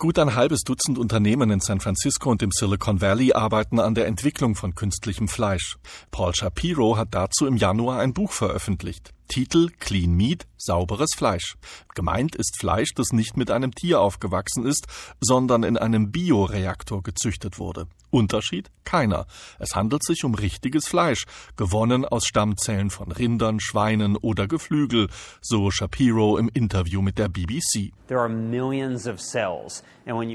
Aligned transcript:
Gut 0.00 0.18
ein 0.18 0.34
halbes 0.34 0.62
Dutzend 0.62 0.96
Unternehmen 0.96 1.50
in 1.50 1.60
San 1.60 1.78
Francisco 1.78 2.30
und 2.30 2.40
im 2.40 2.52
Silicon 2.52 3.02
Valley 3.02 3.34
arbeiten 3.34 3.78
an 3.78 3.94
der 3.94 4.06
Entwicklung 4.06 4.54
von 4.54 4.74
künstlichem 4.74 5.28
Fleisch. 5.28 5.76
Paul 6.10 6.34
Shapiro 6.34 6.96
hat 6.96 7.08
dazu 7.10 7.44
im 7.44 7.58
Januar 7.58 7.98
ein 7.98 8.14
Buch 8.14 8.32
veröffentlicht. 8.32 9.12
Titel 9.28 9.68
Clean 9.78 10.10
Meat, 10.10 10.46
sauberes 10.56 11.10
Fleisch. 11.14 11.56
Gemeint 11.94 12.34
ist 12.34 12.56
Fleisch, 12.58 12.94
das 12.94 13.12
nicht 13.12 13.36
mit 13.36 13.50
einem 13.50 13.74
Tier 13.74 14.00
aufgewachsen 14.00 14.64
ist, 14.64 14.86
sondern 15.20 15.64
in 15.64 15.76
einem 15.76 16.10
Bioreaktor 16.10 17.02
gezüchtet 17.02 17.58
wurde. 17.58 17.86
Unterschied? 18.10 18.70
Keiner. 18.84 19.26
Es 19.60 19.76
handelt 19.76 20.04
sich 20.04 20.24
um 20.24 20.34
richtiges 20.34 20.88
Fleisch, 20.88 21.24
gewonnen 21.56 22.04
aus 22.04 22.26
Stammzellen 22.26 22.90
von 22.90 23.12
Rindern, 23.12 23.60
Schweinen 23.60 24.16
oder 24.16 24.48
Geflügel, 24.48 25.08
so 25.40 25.70
Shapiro 25.70 26.36
im 26.36 26.50
Interview 26.52 27.00
mit 27.00 27.16
der 27.18 27.28
BBC. 27.28 27.92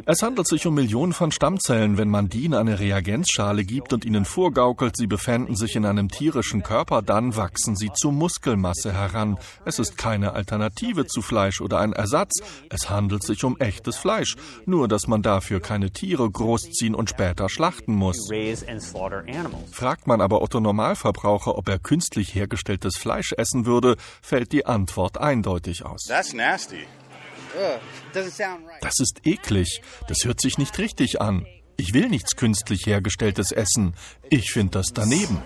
Es 0.06 0.22
handelt 0.22 0.48
sich 0.48 0.66
um 0.66 0.76
Millionen 0.76 1.12
von 1.12 1.32
Stammzellen. 1.32 1.98
Wenn 1.98 2.08
man 2.08 2.30
die 2.30 2.46
in 2.46 2.54
eine 2.54 2.80
Reagenzschale 2.80 3.66
gibt 3.66 3.92
und 3.92 4.06
ihnen 4.06 4.24
vorgaukelt, 4.24 4.96
sie 4.96 5.08
befänden 5.08 5.58
sich 5.58 5.76
in 5.76 5.86
einem 5.86 6.08
tierischen 6.08 6.64
Körper, 6.64 7.02
dann 7.02 7.36
wachsen 7.36 7.76
sie 7.76 7.92
zu 7.92 8.12
Muskelmasse 8.12 8.94
heran. 8.94 9.38
Es 9.66 9.80
ist 9.80 9.98
keine 9.98 10.32
Alternative 10.32 11.06
zu 11.08 11.22
Fleisch 11.22 11.60
oder 11.60 11.80
ein 11.80 11.92
Ersatz. 11.92 12.40
Es 12.70 12.90
handelt 12.90 13.24
sich 13.24 13.44
um 13.44 13.58
echtes 13.58 13.98
Fleisch. 13.98 14.38
Nur, 14.66 14.88
dass 14.88 15.08
man 15.08 15.22
dafür 15.22 15.60
keine 15.60 15.92
Tiere 15.92 16.30
großziehen 16.30 16.96
und 16.96 17.10
später 17.10 17.50
schlachten 17.50 17.65
muss. 17.94 18.30
Fragt 19.72 20.08
man 20.08 20.22
aber 20.22 20.42
Otto 20.42 20.60
Normalverbraucher, 20.60 21.58
ob 21.58 21.70
er 21.70 21.80
künstlich 21.80 22.36
hergestelltes 22.36 22.98
Fleisch 22.98 23.34
essen 23.38 23.66
würde, 23.66 23.96
fällt 24.22 24.52
die 24.52 24.66
Antwort 24.66 25.18
eindeutig 25.18 25.86
aus. 25.86 26.06
Das 28.82 29.00
ist 29.00 29.22
eklig. 29.26 29.82
Das 30.08 30.26
hört 30.26 30.42
sich 30.42 30.58
nicht 30.58 30.78
richtig 30.78 31.22
an. 31.22 31.46
Ich 31.78 31.94
will 31.94 32.10
nichts 32.10 32.36
künstlich 32.36 32.86
hergestelltes 32.86 33.52
essen. 33.52 33.96
Ich 34.30 34.52
finde 34.52 34.80
das 34.80 34.88
daneben. 34.94 35.42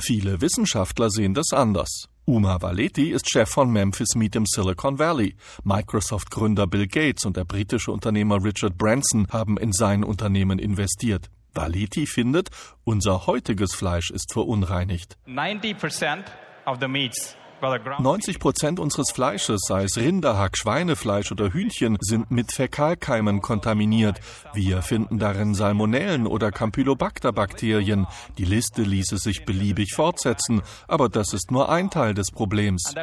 Viele 0.00 0.40
Wissenschaftler 0.40 1.10
sehen 1.10 1.34
das 1.34 1.52
anders. 1.52 2.08
Uma 2.26 2.58
Valeti 2.62 3.10
ist 3.10 3.30
Chef 3.30 3.50
von 3.50 3.70
Memphis 3.70 4.14
Meat 4.14 4.34
im 4.34 4.46
Silicon 4.46 4.98
Valley. 4.98 5.36
Microsoft-Gründer 5.62 6.66
Bill 6.66 6.86
Gates 6.86 7.26
und 7.26 7.36
der 7.36 7.44
britische 7.44 7.92
Unternehmer 7.92 8.42
Richard 8.42 8.78
Branson 8.78 9.26
haben 9.30 9.58
in 9.58 9.74
sein 9.74 10.02
Unternehmen 10.02 10.58
investiert. 10.58 11.28
Valeti 11.52 12.06
findet, 12.06 12.48
unser 12.84 13.26
heutiges 13.26 13.74
Fleisch 13.74 14.10
ist 14.10 14.32
verunreinigt. 14.32 15.18
90% 15.26 16.24
of 16.64 16.78
the 16.80 16.88
meats 16.88 17.36
90 17.98 18.38
Prozent 18.38 18.80
unseres 18.80 19.10
Fleisches, 19.10 19.62
sei 19.66 19.84
es 19.84 19.96
Rinderhack, 19.96 20.56
Schweinefleisch 20.56 21.32
oder 21.32 21.52
Hühnchen, 21.52 21.96
sind 22.00 22.30
mit 22.30 22.52
Fäkalkeimen 22.52 23.40
kontaminiert. 23.40 24.20
Wir 24.52 24.82
finden 24.82 25.18
darin 25.18 25.54
Salmonellen 25.54 26.26
oder 26.26 26.50
Campylobacter-Bakterien. 26.50 28.06
Die 28.38 28.44
Liste 28.44 28.82
ließe 28.82 29.18
sich 29.18 29.44
beliebig 29.44 29.94
fortsetzen, 29.94 30.62
aber 30.88 31.08
das 31.08 31.32
ist 31.32 31.50
nur 31.50 31.70
ein 31.70 31.90
Teil 31.90 32.14
des 32.14 32.30
Problems. 32.30 32.94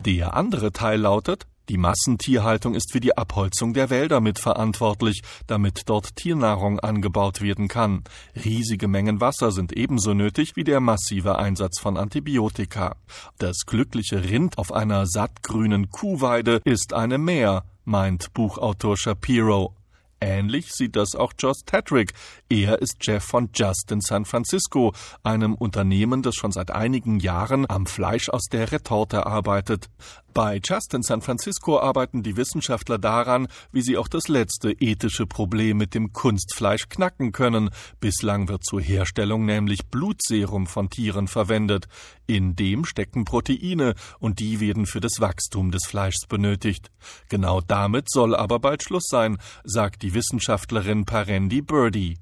Der 0.00 0.34
andere 0.34 0.72
Teil 0.72 1.00
lautet, 1.00 1.46
die 1.68 1.78
Massentierhaltung 1.78 2.74
ist 2.74 2.92
für 2.92 3.00
die 3.00 3.16
Abholzung 3.16 3.74
der 3.74 3.90
Wälder 3.90 4.20
mitverantwortlich, 4.20 5.22
damit 5.46 5.82
dort 5.86 6.16
Tiernahrung 6.16 6.80
angebaut 6.80 7.40
werden 7.40 7.68
kann. 7.68 8.04
Riesige 8.36 8.88
Mengen 8.88 9.20
Wasser 9.20 9.50
sind 9.50 9.72
ebenso 9.72 10.14
nötig 10.14 10.56
wie 10.56 10.64
der 10.64 10.80
massive 10.80 11.38
Einsatz 11.38 11.80
von 11.80 11.96
Antibiotika. 11.96 12.96
Das 13.38 13.66
glückliche 13.66 14.24
Rind 14.24 14.58
auf 14.58 14.72
einer 14.72 15.06
sattgrünen 15.06 15.90
Kuhweide 15.90 16.60
ist 16.64 16.92
eine 16.92 17.18
Mehr, 17.18 17.64
meint 17.84 18.32
Buchautor 18.32 18.96
Shapiro. 18.96 19.74
Ähnlich 20.20 20.72
sieht 20.72 20.96
das 20.96 21.14
auch 21.14 21.34
Josh 21.38 21.64
Tetrick. 21.66 22.14
Er 22.48 22.80
ist 22.80 23.04
Chef 23.04 23.22
von 23.22 23.50
Just 23.54 23.90
in 23.92 24.00
San 24.00 24.24
Francisco, 24.24 24.94
einem 25.22 25.54
Unternehmen, 25.54 26.22
das 26.22 26.36
schon 26.36 26.52
seit 26.52 26.70
einigen 26.70 27.20
Jahren 27.20 27.68
am 27.68 27.84
Fleisch 27.86 28.30
aus 28.30 28.44
der 28.50 28.72
Retorte 28.72 29.26
arbeitet. 29.26 29.90
Bei 30.36 30.60
Just 30.62 30.92
in 30.92 31.02
San 31.02 31.22
Francisco 31.22 31.80
arbeiten 31.80 32.22
die 32.22 32.36
Wissenschaftler 32.36 32.98
daran, 32.98 33.48
wie 33.72 33.80
sie 33.80 33.96
auch 33.96 34.06
das 34.06 34.28
letzte 34.28 34.70
ethische 34.70 35.26
Problem 35.26 35.78
mit 35.78 35.94
dem 35.94 36.12
Kunstfleisch 36.12 36.90
knacken 36.90 37.32
können. 37.32 37.70
Bislang 38.00 38.46
wird 38.46 38.62
zur 38.62 38.82
Herstellung 38.82 39.46
nämlich 39.46 39.86
Blutserum 39.86 40.66
von 40.66 40.90
Tieren 40.90 41.26
verwendet. 41.26 41.88
In 42.26 42.54
dem 42.54 42.84
stecken 42.84 43.24
Proteine 43.24 43.94
und 44.18 44.38
die 44.38 44.60
werden 44.60 44.84
für 44.84 45.00
das 45.00 45.20
Wachstum 45.20 45.70
des 45.70 45.86
Fleischs 45.86 46.26
benötigt. 46.28 46.90
Genau 47.30 47.62
damit 47.62 48.10
soll 48.10 48.36
aber 48.36 48.58
bald 48.58 48.82
Schluss 48.82 49.06
sein, 49.08 49.38
sagt 49.64 50.02
die 50.02 50.12
Wissenschaftlerin 50.12 51.06
Parendi 51.06 51.62
Birdie. 51.62 52.18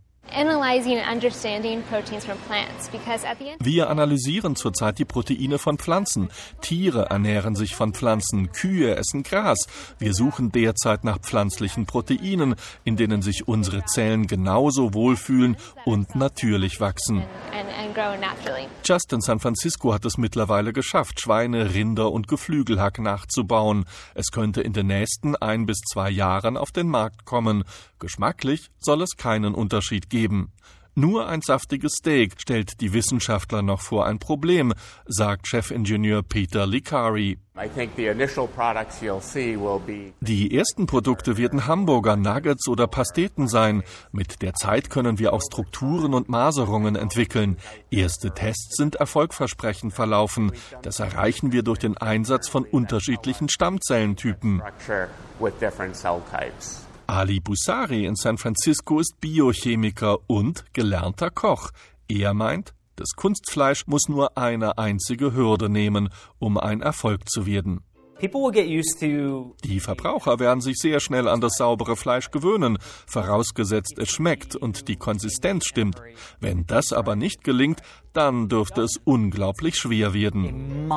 Wir 3.61 3.89
analysieren 3.89 4.57
zurzeit 4.57 4.99
die 4.99 5.05
Proteine 5.05 5.59
von 5.59 5.79
Pflanzen. 5.79 6.29
Tiere 6.61 7.07
ernähren 7.11 7.55
sich 7.55 7.75
von 7.77 7.95
Pflanzen, 7.95 8.51
Kühe 8.53 8.97
essen 8.97 9.23
Gras. 9.23 9.67
Wir 9.99 10.12
suchen 10.15 10.51
derzeit 10.51 11.05
nach 11.05 11.19
pflanzlichen 11.19 11.87
Proteinen, 11.87 12.57
in 12.85 12.97
denen 12.97 13.23
sich 13.23 13.47
unsere 13.47 13.85
Zellen 13.85 14.27
genauso 14.27 14.95
wohlfühlen 14.95 15.57
und 15.85 16.15
natürlich 16.17 16.81
wachsen. 16.81 17.23
Just 18.84 19.12
in 19.12 19.21
San 19.21 19.38
Francisco 19.38 19.94
hat 19.94 20.05
es 20.05 20.19
mittlerweile 20.19 20.72
geschafft, 20.72 21.21
Schweine, 21.21 21.72
Rinder 21.75 22.10
und 22.10 22.28
Geflügelhack 22.28 22.99
nachzubauen. 22.99 23.84
Es 24.15 24.27
könnte 24.32 24.60
in 24.60 24.72
den 24.72 24.88
nächsten 24.88 25.37
ein 25.37 25.66
bis 25.66 25.78
zwei 25.93 26.10
Jahren 26.10 26.56
auf 26.56 26.72
den 26.72 26.88
Markt 26.88 27.25
kommen. 27.25 27.65
Geschmacklich 27.99 28.71
soll 28.78 29.03
es 29.03 29.16
keinen 29.16 29.55
Unterschied 29.55 30.10
geben. 30.10 30.53
Nur 30.97 31.27
ein 31.28 31.43
saftiges 31.43 31.94
Steak 31.94 32.34
stellt 32.41 32.81
die 32.81 32.93
Wissenschaftler 32.93 33.62
noch 33.62 33.81
vor 33.81 34.06
ein 34.06 34.21
Problem, 34.21 34.72
sagt 35.06 35.49
Chefingenieur 35.49 36.22
Peter 36.22 36.66
Licari. 36.66 37.38
Die 40.21 40.56
ersten 40.56 40.87
Produkte 40.87 41.37
werden 41.37 41.66
Hamburger, 41.66 42.16
Nuggets 42.16 42.69
oder 42.69 42.87
Pasteten 42.87 43.49
sein. 43.49 43.82
Mit 44.12 44.43
der 44.43 44.55
Zeit 44.55 44.91
können 44.91 45.19
wir 45.19 45.32
auch 45.32 45.41
Strukturen 45.41 46.15
und 46.15 46.28
Maserungen 46.28 46.97
entwickeln. 46.97 47.56
Erste 47.91 48.32
Tests 48.32 48.76
sind 48.76 48.97
erfolgversprechend 48.97 49.93
verlaufen. 49.93 50.53
Das 50.82 51.00
erreichen 51.00 51.53
wir 51.53 51.62
durch 51.62 51.78
den 51.78 51.97
Einsatz 51.97 52.49
von 52.49 52.65
unterschiedlichen 52.65 53.49
Stammzellentypen. 53.49 54.62
Ali 57.15 57.39
Busari 57.39 58.07
in 58.07 58.17
San 58.17 58.39
Francisco 58.39 58.99
ist 58.99 59.21
Biochemiker 59.21 60.19
und 60.27 60.65
gelernter 60.73 61.31
Koch. 61.31 61.71
Er 62.09 62.35
meint, 62.35 62.75
das 62.97 63.11
Kunstfleisch 63.15 63.87
muss 63.87 64.09
nur 64.09 64.37
eine 64.37 64.79
einzige 64.79 65.33
Hürde 65.33 65.69
nehmen, 65.69 66.09
um 66.41 66.59
ein 66.59 66.81
Erfolg 66.81 67.31
zu 67.31 67.47
werden. 67.47 67.85
Die 69.63 69.79
Verbraucher 69.79 70.41
werden 70.41 70.61
sich 70.61 70.77
sehr 70.77 70.99
schnell 70.99 71.29
an 71.29 71.41
das 71.41 71.55
saubere 71.57 71.95
Fleisch 71.95 72.33
gewöhnen, 72.33 72.79
vorausgesetzt 73.07 73.95
es 73.97 74.09
schmeckt 74.11 74.57
und 74.57 74.89
die 74.89 74.97
Konsistenz 74.97 75.67
stimmt. 75.67 76.03
Wenn 76.41 76.67
das 76.67 76.93
aber 76.93 77.15
nicht 77.15 77.45
gelingt, 77.45 77.81
dann 78.13 78.49
dürfte 78.49 78.83
es 78.83 79.01
unglaublich 79.05 79.77
schwer 79.77 80.15
werden. 80.15 80.89